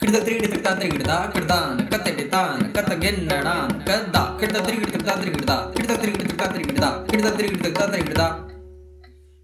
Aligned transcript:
கிட்டத்தட்டி 0.00 0.32
கிட்டத்தட்ட 0.42 0.86
கிட்டத்தட்ட 0.92 1.56
கிட்டத்தட்ட 1.80 2.38
கிட்டத்தட்ட 2.60 3.10
கிட்டத்தட்ட 4.40 4.70
கிட்டத்தட்ட 4.70 4.70
கிட்டத்தட்ட 4.78 5.26
கிட்டத்தட்ட 5.74 6.08
கிட்டத்தட்ட 6.14 6.88
கிட்டத்தட்ட 7.10 7.50
கிட்டத்தட்ட 7.50 8.51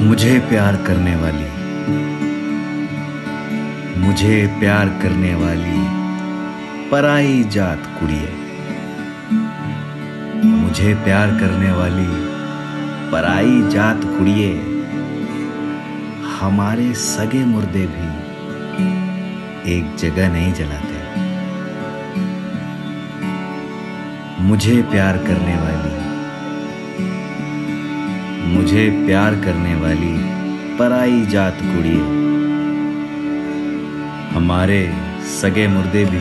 مجھے 0.00 0.38
پیار 0.48 0.74
کرنے 0.84 1.14
والی 1.16 1.59
مجھے 4.00 4.46
پیار 4.60 4.86
کرنے 5.02 5.34
والی 5.34 5.80
پرائی 6.90 7.42
جات 7.50 8.00
کڑیے 8.00 8.30
مجھے 10.42 10.94
پیار 11.04 11.28
کرنے 11.40 11.72
والی 11.72 12.24
پرائی 13.10 13.62
جات 13.70 14.02
کڑیے 14.02 14.52
ہمارے 16.40 16.94
سگے 16.94 17.44
مردے 17.44 17.86
بھی 17.92 18.08
ایک 19.64 19.84
جگہ 19.96 20.28
نہیں 20.32 20.54
جلاتے۔ 20.54 20.98
مجھے 24.40 24.80
پیار 24.90 25.14
کرنے 25.26 25.56
والی، 25.60 25.94
مجھے 28.46 28.90
پیار 29.06 29.32
کرنے 29.44 29.74
والی 29.74 30.16
پرائی 30.76 31.24
جات 31.30 31.60
کڑیے 31.60 32.29
ہمارے 34.40 34.90
سگے 35.40 35.66
مردے 35.66 36.04
بھی 36.10 36.18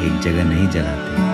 ایک 0.00 0.22
جگہ 0.22 0.42
نہیں 0.44 0.66
جلاتے۔ 0.72 1.33